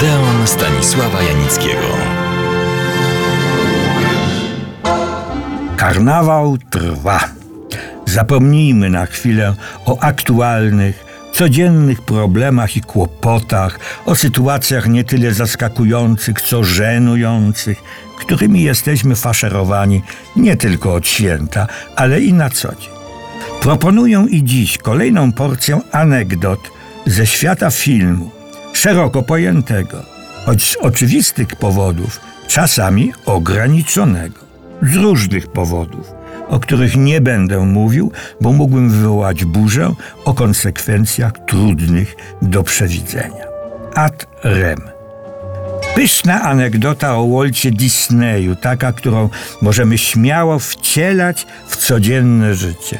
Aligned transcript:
Odeon 0.00 0.46
Stanisława 0.46 1.22
Janickiego. 1.22 1.88
Karnawał 5.76 6.58
trwa. 6.58 7.20
Zapomnijmy 8.06 8.90
na 8.90 9.06
chwilę 9.06 9.54
o 9.86 9.98
aktualnych, 10.02 11.04
codziennych 11.32 12.02
problemach 12.02 12.76
i 12.76 12.80
kłopotach, 12.80 13.78
o 14.06 14.14
sytuacjach 14.14 14.88
nie 14.88 15.04
tyle 15.04 15.34
zaskakujących, 15.34 16.40
co 16.40 16.64
żenujących, 16.64 17.82
którymi 18.18 18.62
jesteśmy 18.62 19.16
faszerowani 19.16 20.02
nie 20.36 20.56
tylko 20.56 20.94
od 20.94 21.06
święta, 21.06 21.66
ale 21.96 22.20
i 22.20 22.32
na 22.32 22.50
co 22.50 22.68
dzień. 22.68 22.92
Proponuję 23.62 24.26
i 24.30 24.44
dziś 24.44 24.78
kolejną 24.78 25.32
porcję 25.32 25.80
anegdot 25.92 26.70
ze 27.06 27.26
świata 27.26 27.70
filmu, 27.70 28.39
szeroko 28.72 29.22
pojętego, 29.22 30.02
choć 30.46 30.72
z 30.72 30.76
oczywistych 30.76 31.56
powodów, 31.56 32.20
czasami 32.48 33.12
ograniczonego, 33.26 34.40
z 34.82 34.94
różnych 34.94 35.46
powodów, 35.46 36.12
o 36.48 36.60
których 36.60 36.96
nie 36.96 37.20
będę 37.20 37.58
mówił, 37.58 38.12
bo 38.40 38.52
mógłbym 38.52 38.90
wywołać 38.90 39.44
burzę 39.44 39.94
o 40.24 40.34
konsekwencjach 40.34 41.32
trudnych 41.46 42.16
do 42.42 42.62
przewidzenia. 42.62 43.44
Ad 43.94 44.26
rem. 44.44 44.80
Pyszna 45.94 46.42
anegdota 46.42 47.16
o 47.16 47.28
Walcie 47.28 47.70
Disneyu, 47.70 48.56
taka, 48.56 48.92
którą 48.92 49.28
możemy 49.62 49.98
śmiało 49.98 50.58
wcielać 50.58 51.46
w 51.66 51.76
codzienne 51.76 52.54
życie. 52.54 52.98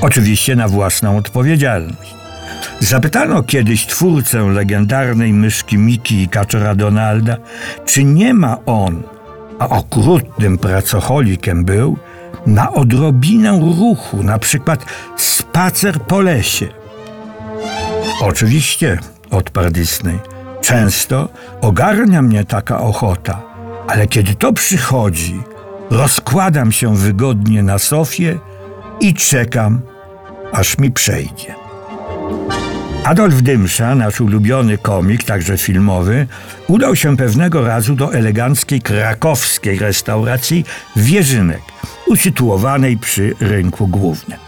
Oczywiście 0.00 0.56
na 0.56 0.68
własną 0.68 1.16
odpowiedzialność. 1.16 2.14
Zapytano 2.80 3.42
kiedyś 3.42 3.86
twórcę 3.86 4.38
legendarnej 4.38 5.32
myszki 5.32 5.78
Miki 5.78 6.22
i 6.22 6.28
kaczora 6.28 6.74
Donalda, 6.74 7.36
czy 7.84 8.04
nie 8.04 8.34
ma 8.34 8.56
on, 8.66 9.02
a 9.58 9.68
okrutnym 9.68 10.58
pracocholikiem 10.58 11.64
był, 11.64 11.96
na 12.46 12.72
odrobinę 12.72 13.60
ruchu, 13.60 14.22
na 14.22 14.38
przykład 14.38 14.84
spacer 15.16 16.00
po 16.00 16.20
lesie. 16.20 16.68
Oczywiście, 18.20 18.98
odparł 19.30 19.70
Disney, 19.70 20.18
często 20.60 21.28
ogarnia 21.60 22.22
mnie 22.22 22.44
taka 22.44 22.80
ochota, 22.80 23.42
ale 23.88 24.06
kiedy 24.06 24.34
to 24.34 24.52
przychodzi, 24.52 25.42
rozkładam 25.90 26.72
się 26.72 26.96
wygodnie 26.96 27.62
na 27.62 27.78
sofie 27.78 28.38
i 29.00 29.14
czekam, 29.14 29.80
aż 30.52 30.78
mi 30.78 30.90
przejdzie. 30.90 31.63
Adolf 33.04 33.42
Dymsza, 33.42 33.94
nasz 33.94 34.20
ulubiony 34.20 34.78
komik, 34.78 35.24
także 35.24 35.58
filmowy, 35.58 36.26
udał 36.68 36.96
się 36.96 37.16
pewnego 37.16 37.66
razu 37.66 37.94
do 37.94 38.14
eleganckiej 38.14 38.80
krakowskiej 38.80 39.78
restauracji 39.78 40.64
Wierzynek, 40.96 41.60
usytuowanej 42.06 42.98
przy 42.98 43.34
rynku 43.40 43.88
głównym. 43.88 44.38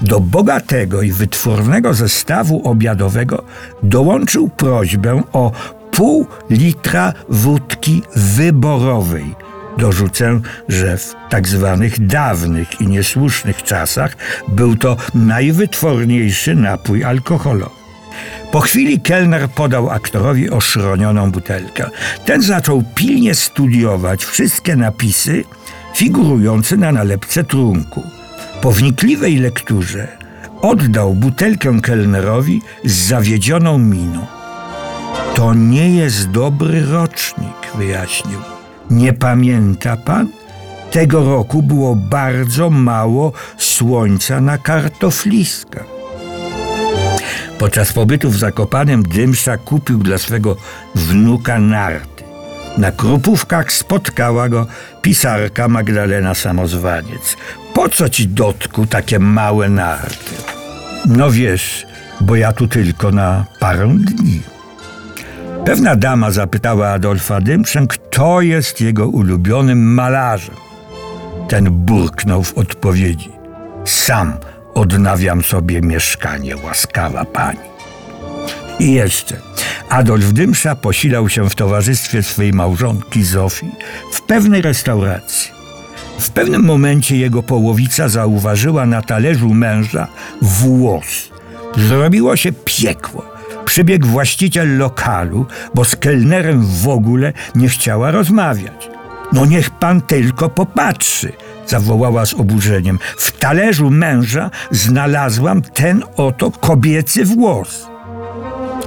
Do 0.00 0.20
bogatego 0.20 1.02
i 1.02 1.12
wytwornego 1.12 1.94
zestawu 1.94 2.68
obiadowego 2.68 3.44
dołączył 3.82 4.48
prośbę 4.48 5.22
o 5.32 5.52
pół 5.90 6.26
litra 6.50 7.12
wódki 7.28 8.02
wyborowej. 8.16 9.34
Dorzucę, 9.78 10.40
że 10.68 10.98
w 10.98 11.14
tak 11.30 11.48
zwanych 11.48 12.06
dawnych 12.06 12.80
i 12.80 12.86
niesłusznych 12.86 13.62
czasach 13.62 14.16
był 14.48 14.76
to 14.76 14.96
najwytworniejszy 15.14 16.54
napój 16.54 17.04
alkoholowy. 17.04 17.83
Po 18.52 18.60
chwili 18.60 19.00
kelner 19.00 19.48
podał 19.48 19.90
aktorowi 19.90 20.50
oszronioną 20.50 21.30
butelkę. 21.30 21.90
Ten 22.24 22.42
zaczął 22.42 22.82
pilnie 22.94 23.34
studiować 23.34 24.24
wszystkie 24.24 24.76
napisy 24.76 25.44
figurujące 25.94 26.76
na 26.76 26.92
nalepce 26.92 27.44
trunku. 27.44 28.02
Po 28.60 28.72
wnikliwej 28.72 29.36
lekturze 29.36 30.08
oddał 30.62 31.14
butelkę 31.14 31.80
kelnerowi 31.82 32.62
z 32.84 32.92
zawiedzioną 32.92 33.78
miną. 33.78 34.26
To 35.34 35.54
nie 35.54 35.90
jest 35.96 36.30
dobry 36.30 36.86
rocznik, 36.86 37.72
wyjaśnił. 37.74 38.38
Nie 38.90 39.12
pamięta 39.12 39.96
pan? 39.96 40.28
Tego 40.90 41.24
roku 41.24 41.62
było 41.62 41.96
bardzo 41.96 42.70
mało 42.70 43.32
słońca 43.58 44.40
na 44.40 44.58
kartofliskach. 44.58 45.93
Podczas 47.64 47.92
pobytu 47.92 48.30
w 48.30 48.36
Zakopanem 48.36 49.02
Dymsza 49.02 49.56
kupił 49.58 49.98
dla 49.98 50.18
swego 50.18 50.56
wnuka 50.94 51.58
narty. 51.58 52.24
Na 52.78 52.92
Krupówkach 52.92 53.72
spotkała 53.72 54.48
go 54.48 54.66
pisarka 55.02 55.68
Magdalena 55.68 56.34
Samozwaniec. 56.34 57.36
Po 57.74 57.88
co 57.88 58.08
ci, 58.08 58.28
Dotku, 58.28 58.86
takie 58.86 59.18
małe 59.18 59.68
narty? 59.68 60.34
No 61.06 61.30
wiesz, 61.30 61.86
bo 62.20 62.36
ja 62.36 62.52
tu 62.52 62.68
tylko 62.68 63.10
na 63.10 63.44
parę 63.60 63.88
dni. 63.98 64.42
Pewna 65.66 65.96
dama 65.96 66.30
zapytała 66.30 66.88
Adolfa 66.88 67.40
Dymszę, 67.40 67.86
kto 67.88 68.40
jest 68.40 68.80
jego 68.80 69.08
ulubionym 69.08 69.94
malarzem. 69.94 70.54
Ten 71.48 71.70
burknął 71.70 72.42
w 72.42 72.58
odpowiedzi. 72.58 73.32
Sam 73.84 74.32
odnawiam 74.74 75.42
sobie 75.42 75.80
mieszkanie, 75.80 76.56
łaskawa 76.56 77.24
pani. 77.24 77.58
I 78.78 78.92
jeszcze, 78.92 79.36
Adolf 79.88 80.32
Dymsza 80.32 80.76
posilał 80.76 81.28
się 81.28 81.50
w 81.50 81.54
towarzystwie 81.54 82.22
swej 82.22 82.52
małżonki 82.52 83.22
Zofii 83.24 83.70
w 84.12 84.22
pewnej 84.22 84.62
restauracji. 84.62 85.54
W 86.18 86.30
pewnym 86.30 86.64
momencie 86.64 87.16
jego 87.16 87.42
połowica 87.42 88.08
zauważyła 88.08 88.86
na 88.86 89.02
talerzu 89.02 89.54
męża 89.54 90.08
włos. 90.42 91.30
Zrobiło 91.76 92.36
się 92.36 92.52
piekło. 92.52 93.24
Przybiegł 93.64 94.06
właściciel 94.06 94.78
lokalu, 94.78 95.46
bo 95.74 95.84
z 95.84 95.96
kelnerem 95.96 96.66
w 96.66 96.88
ogóle 96.88 97.32
nie 97.54 97.68
chciała 97.68 98.10
rozmawiać. 98.10 98.88
No 99.32 99.46
niech 99.46 99.70
pan 99.70 100.00
tylko 100.00 100.48
popatrzy, 100.48 101.32
zawołała 101.66 102.26
z 102.26 102.34
oburzeniem. 102.34 102.98
W 103.18 103.38
talerzu 103.38 103.90
męża 103.90 104.50
znalazłam 104.70 105.62
ten 105.62 106.02
oto 106.16 106.50
kobiecy 106.50 107.24
włos. 107.24 107.86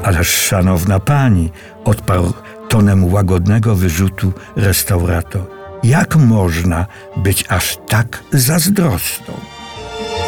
Ależ 0.03 0.29
szanowna 0.29 0.99
pani, 0.99 1.51
odparł 1.85 2.33
tonem 2.69 3.13
łagodnego 3.13 3.75
wyrzutu 3.75 4.33
restaurator. 4.55 5.41
Jak 5.83 6.15
można 6.15 6.85
być 7.17 7.45
aż 7.49 7.77
tak 7.87 8.23
zazdrosną? 8.31 9.33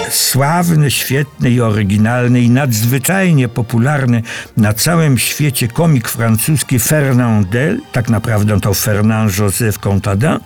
Sławny, 0.10 0.92
świetny 0.92 1.50
i 1.50 1.62
oryginalny 1.62 2.42
i 2.42 2.50
nadzwyczajnie 2.50 3.48
popularny 3.48 4.24
na 4.58 4.74
całym 4.74 5.18
świecie 5.18 5.68
komik 5.68 6.08
francuski 6.08 6.80
Fernandel, 6.80 7.82
tak 7.92 8.10
naprawdę 8.10 8.60
to 8.60 8.74
Fernand 8.74 9.38
Joseph 9.38 9.80
Contadin, 9.80 10.40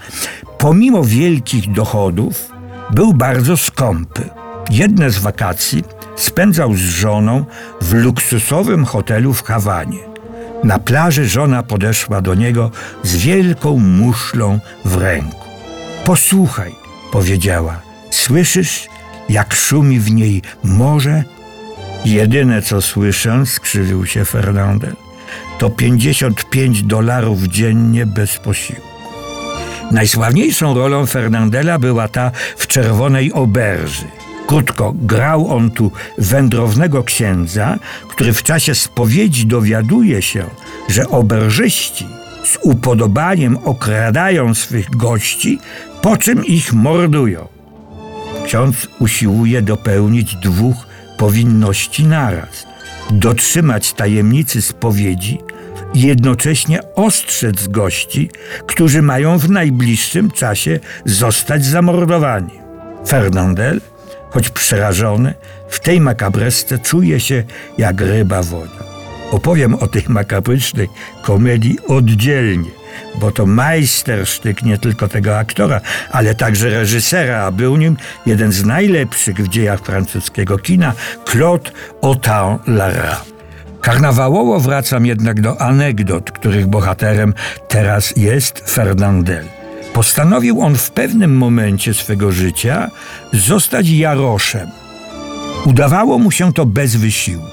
pomimo 0.64 1.04
wielkich 1.04 1.72
dochodów 1.72 2.52
był 2.92 3.14
bardzo 3.14 3.58
skąpy. 3.58 4.30
Jedne 4.70 5.12
z 5.12 5.18
wakacji 5.18 5.84
spędzał 6.16 6.74
z 6.74 6.80
żoną 6.80 7.46
w 7.82 7.94
luksusowym 7.94 8.86
hotelu 8.86 9.34
w 9.34 9.44
Hawanie. 9.44 10.00
Na 10.64 10.80
plaży 10.80 11.30
żona 11.30 11.64
podeszła 11.64 12.22
do 12.22 12.36
niego 12.36 12.72
z 13.04 13.16
wielką 13.16 13.80
muszlą 13.80 14.60
w 14.86 14.98
ręku. 14.98 15.48
Posłuchaj, 16.06 16.76
powiedziała, 17.12 17.82
słyszysz, 18.12 18.88
jak 19.30 19.54
szumi 19.54 20.00
w 20.00 20.12
niej 20.12 20.42
morze? 20.64 21.24
Jedyne 22.06 22.62
co 22.62 22.82
słyszę, 22.82 23.46
skrzywił 23.46 24.06
się 24.06 24.26
Fernandel, 24.26 24.96
to 25.60 25.70
55 25.70 26.84
dolarów 26.84 27.44
dziennie 27.44 28.06
bez 28.06 28.38
posiłku. 28.38 28.93
Najsławniejszą 29.92 30.74
rolą 30.74 31.06
Fernandela 31.06 31.80
była 31.80 32.08
ta 32.08 32.32
w 32.58 32.68
czerwonej 32.68 33.34
oberży. 33.34 34.06
Krótko, 34.48 34.94
grał 34.96 35.48
on 35.56 35.72
tu 35.72 35.92
wędrownego 36.18 37.04
księdza, 37.04 37.78
który 38.10 38.34
w 38.34 38.44
czasie 38.44 38.76
spowiedzi 38.76 39.46
dowiaduje 39.46 40.22
się, 40.22 40.46
że 40.90 41.10
oberżyści 41.10 42.08
z 42.46 42.58
upodobaniem 42.62 43.58
okradają 43.64 44.54
swych 44.54 44.90
gości, 44.90 45.60
po 46.02 46.18
czym 46.18 46.46
ich 46.46 46.74
mordują. 46.74 47.48
Ksiądz 48.46 48.88
usiłuje 49.00 49.62
dopełnić 49.62 50.36
dwóch 50.36 50.76
powinności 51.18 52.06
naraz: 52.06 52.66
dotrzymać 53.12 53.94
tajemnicy 53.94 54.62
spowiedzi 54.62 55.40
i 55.94 56.02
jednocześnie 56.02 56.80
ostrzec 56.96 57.68
gości, 57.68 58.30
którzy 58.68 59.02
mają 59.02 59.38
w 59.38 59.50
najbliższym 59.50 60.32
czasie 60.32 60.80
zostać 61.06 61.66
zamordowani. 61.66 62.60
Fernandel, 63.08 63.82
choć 64.30 64.50
przerażony, 64.50 65.34
w 65.70 65.80
tej 65.80 66.02
makabresce 66.02 66.80
czuje 66.80 67.20
się 67.20 67.44
jak 67.78 68.02
ryba 68.02 68.44
woda. 68.44 68.84
Opowiem 69.32 69.76
o 69.76 69.88
tej 69.88 70.04
makabrycznej 70.08 70.90
komedii 71.24 71.78
oddzielnie, 71.88 72.70
bo 73.16 73.32
to 73.32 73.46
majstersztyk 73.46 74.64
nie 74.64 74.78
tylko 74.78 75.08
tego 75.08 75.38
aktora, 75.38 75.82
ale 76.12 76.36
także 76.36 76.70
reżysera, 76.70 77.44
a 77.44 77.52
był 77.52 77.78
nim 77.78 77.98
jeden 78.26 78.52
z 78.52 78.66
najlepszych 78.66 79.36
w 79.36 79.48
dziejach 79.48 79.82
francuskiego 79.82 80.58
kina, 80.58 80.94
Claude 81.26 81.72
Autant-Lara. 82.02 83.33
Karnawałowo 83.84 84.60
wracam 84.60 85.06
jednak 85.06 85.42
do 85.42 85.62
anegdot, 85.62 86.32
których 86.32 86.68
bohaterem 86.68 87.34
teraz 87.68 88.14
jest 88.18 88.70
Fernandel. 88.70 89.46
Postanowił 89.94 90.62
on 90.62 90.76
w 90.76 90.92
pewnym 90.92 91.38
momencie 91.38 91.94
swego 91.94 92.32
życia 92.32 92.92
zostać 93.34 93.90
Jaroszem. 93.90 94.70
Udawało 95.66 96.20
mu 96.20 96.32
się 96.32 96.54
to 96.54 96.66
bez 96.66 96.96
wysiłku. 96.96 97.48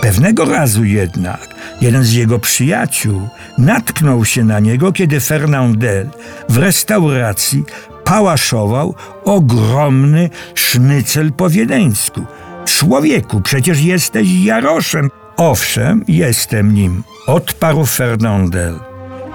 Pewnego 0.00 0.44
razu 0.44 0.84
jednak 0.84 1.54
jeden 1.80 2.04
z 2.04 2.12
jego 2.12 2.38
przyjaciół 2.38 3.28
natknął 3.58 4.24
się 4.24 4.44
na 4.44 4.60
niego, 4.60 4.92
kiedy 4.92 5.20
Fernandel 5.20 6.10
w 6.48 6.56
restauracji 6.56 7.64
pałaszował 8.04 8.94
ogromny 9.24 10.30
sznycel 10.54 11.32
po 11.32 11.50
wiedeńsku. 11.50 12.26
Człowieku, 12.64 13.40
przecież 13.40 13.80
jesteś 13.80 14.28
Jaroszem. 14.44 15.23
Owszem, 15.36 16.04
jestem 16.08 16.74
nim, 16.74 17.04
odparł 17.26 17.86
Fernandel. 17.86 18.80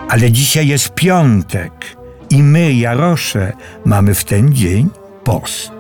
Ale 0.10 0.32
dzisiaj 0.32 0.68
jest 0.68 0.94
piątek 0.94 1.72
i 2.30 2.44
my, 2.44 2.74
Jarosze, 2.74 3.54
mamy 3.86 4.14
w 4.14 4.24
ten 4.24 4.54
dzień 4.54 4.90
post. 5.24 5.72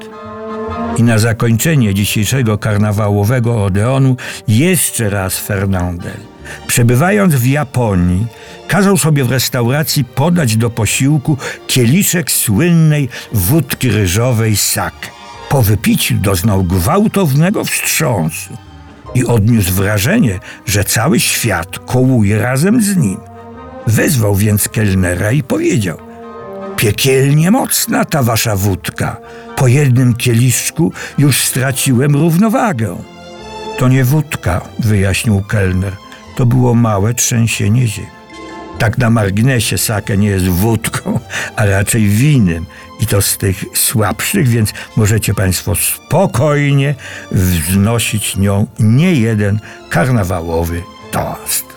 I 0.97 1.03
na 1.03 1.19
zakończenie 1.19 1.93
dzisiejszego 1.93 2.57
karnawałowego 2.57 3.63
Odeonu 3.63 4.15
jeszcze 4.47 5.09
raz 5.09 5.39
Fernandel. 5.39 6.17
Przebywając 6.67 7.35
w 7.35 7.45
Japonii, 7.45 8.27
kazał 8.67 8.97
sobie 8.97 9.23
w 9.23 9.31
restauracji 9.31 10.03
podać 10.05 10.57
do 10.57 10.69
posiłku 10.69 11.37
kieliszek 11.67 12.31
słynnej 12.31 13.09
wódki 13.33 13.89
ryżowej 13.89 14.55
sake. 14.55 15.07
Po 15.49 15.61
wypiciu 15.61 16.15
doznał 16.15 16.63
gwałtownego 16.63 17.65
wstrząsu 17.65 18.68
i 19.15 19.25
odniósł 19.25 19.73
wrażenie, 19.73 20.39
że 20.65 20.83
cały 20.83 21.19
świat 21.19 21.79
kołuje 21.79 22.39
razem 22.39 22.81
z 22.81 22.97
nim. 22.97 23.17
Wezwał 23.87 24.35
więc 24.35 24.69
kelnera 24.69 25.31
i 25.31 25.43
powiedział– 25.43 25.97
Piekielnie 26.79 27.51
mocna 27.51 28.05
ta 28.05 28.23
wasza 28.23 28.55
wódka. 28.55 29.17
Po 29.55 29.67
jednym 29.67 30.15
kieliszku 30.15 30.91
już 31.17 31.45
straciłem 31.45 32.15
równowagę. 32.15 32.95
To 33.77 33.87
nie 33.87 34.03
wódka, 34.03 34.61
wyjaśnił 34.79 35.41
kelner. 35.41 35.93
To 36.37 36.45
było 36.45 36.75
małe 36.75 37.13
trzęsienie 37.13 37.87
ziemi. 37.87 38.07
Tak 38.77 38.97
na 38.97 39.09
marginesie 39.09 39.77
sake 39.77 40.17
nie 40.17 40.27
jest 40.27 40.45
wódką, 40.45 41.19
a 41.55 41.65
raczej 41.65 42.07
winem. 42.07 42.65
I 42.99 43.07
to 43.07 43.21
z 43.21 43.37
tych 43.37 43.65
słabszych, 43.73 44.47
więc 44.47 44.73
możecie 44.95 45.33
Państwo 45.33 45.75
spokojnie 45.75 46.95
wznosić 47.31 48.35
nią 48.37 48.67
nie 48.79 49.13
jeden 49.13 49.59
karnawałowy 49.89 50.83
toast. 51.11 51.68